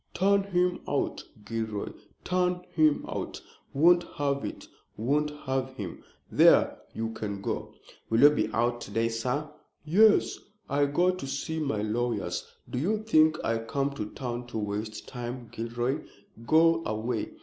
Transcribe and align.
Turn 0.15 0.41
him 0.45 0.79
out, 0.87 1.23
Gilroy, 1.45 1.91
turn 2.23 2.65
him 2.71 3.05
out! 3.07 3.39
Won't 3.71 4.03
have 4.17 4.43
it, 4.43 4.67
won't 4.97 5.29
have 5.45 5.73
him! 5.75 6.03
There! 6.31 6.75
you 6.95 7.11
can 7.11 7.39
go." 7.39 7.75
"Will 8.09 8.21
you 8.21 8.31
be 8.31 8.47
out 8.51 8.81
to 8.81 8.89
day, 8.89 9.09
sir?" 9.09 9.47
"Yes, 9.85 10.39
I 10.67 10.87
go 10.87 11.11
to 11.11 11.27
see 11.27 11.59
my 11.59 11.83
lawyers. 11.83 12.47
Do 12.67 12.79
you 12.79 13.03
think 13.03 13.37
I 13.45 13.59
come 13.59 13.91
to 13.91 14.07
town 14.09 14.47
to 14.47 14.57
waste 14.57 15.07
time, 15.07 15.49
Gilroy? 15.51 16.03
Go 16.47 16.81
away." 16.83 17.33